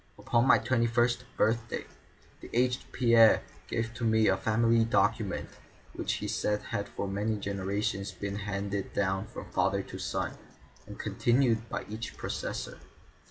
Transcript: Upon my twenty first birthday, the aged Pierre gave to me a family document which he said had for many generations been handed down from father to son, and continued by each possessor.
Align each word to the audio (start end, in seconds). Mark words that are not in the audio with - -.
Upon 0.17 0.47
my 0.47 0.57
twenty 0.57 0.87
first 0.87 1.25
birthday, 1.37 1.85
the 2.39 2.49
aged 2.53 2.91
Pierre 2.91 3.43
gave 3.67 3.93
to 3.93 4.03
me 4.03 4.27
a 4.27 4.35
family 4.35 4.83
document 4.83 5.47
which 5.93 6.13
he 6.13 6.27
said 6.27 6.63
had 6.63 6.89
for 6.89 7.07
many 7.07 7.37
generations 7.37 8.11
been 8.11 8.37
handed 8.37 8.93
down 8.93 9.27
from 9.27 9.51
father 9.51 9.83
to 9.83 9.99
son, 9.99 10.33
and 10.87 10.97
continued 10.97 11.69
by 11.69 11.85
each 11.87 12.17
possessor. 12.17 12.79